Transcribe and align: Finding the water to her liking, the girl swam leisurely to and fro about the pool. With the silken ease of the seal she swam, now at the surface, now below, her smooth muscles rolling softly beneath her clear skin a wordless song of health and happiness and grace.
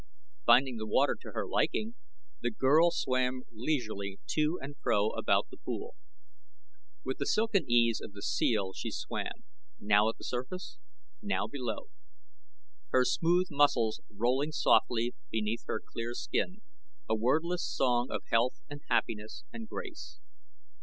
Finding 0.47 0.77
the 0.77 0.87
water 0.87 1.15
to 1.21 1.29
her 1.33 1.47
liking, 1.47 1.93
the 2.41 2.49
girl 2.49 2.89
swam 2.89 3.43
leisurely 3.51 4.17
to 4.29 4.57
and 4.59 4.75
fro 4.81 5.09
about 5.11 5.49
the 5.51 5.57
pool. 5.57 5.93
With 7.05 7.19
the 7.19 7.27
silken 7.27 7.69
ease 7.69 8.01
of 8.01 8.13
the 8.13 8.23
seal 8.23 8.73
she 8.73 8.89
swam, 8.89 9.43
now 9.79 10.09
at 10.09 10.17
the 10.17 10.23
surface, 10.23 10.79
now 11.21 11.45
below, 11.45 11.89
her 12.89 13.05
smooth 13.05 13.49
muscles 13.51 14.01
rolling 14.09 14.51
softly 14.53 15.13
beneath 15.29 15.65
her 15.67 15.79
clear 15.79 16.15
skin 16.15 16.63
a 17.07 17.13
wordless 17.13 17.63
song 17.63 18.09
of 18.09 18.23
health 18.31 18.59
and 18.71 18.81
happiness 18.89 19.43
and 19.53 19.69
grace. 19.69 20.19